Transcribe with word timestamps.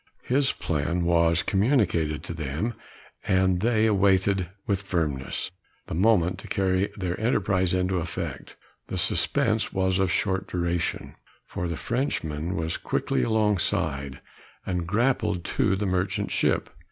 His 0.23 0.51
plan 0.51 1.03
was 1.03 1.43
communicated 1.43 2.23
to 2.23 2.33
them, 2.33 2.73
and 3.27 3.59
they 3.59 3.85
awaited 3.85 4.49
with 4.65 4.81
firmness, 4.81 5.51
the 5.85 5.93
moment 5.93 6.39
to 6.39 6.47
carry 6.47 6.87
their 6.97 7.19
enterprise 7.19 7.75
into 7.75 7.99
effect. 7.99 8.55
The 8.87 8.97
suspense 8.97 9.71
was 9.71 9.99
of 9.99 10.11
short 10.11 10.47
duration, 10.47 11.17
for 11.45 11.67
the 11.67 11.77
Frenchman 11.77 12.55
was 12.55 12.77
quickly 12.77 13.21
alongside, 13.21 14.21
and 14.65 14.87
grappled 14.87 15.43
to 15.43 15.75
the 15.75 15.85
merchant 15.85 16.31
ship. 16.31 16.71